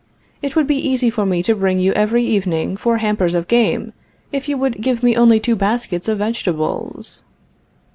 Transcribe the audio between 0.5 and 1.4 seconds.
would be easy for